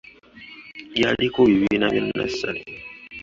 [0.95, 2.61] Lyaliko bibiina bya nnassale.